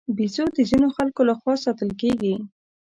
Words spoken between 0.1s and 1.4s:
بیزو د ځینو خلکو له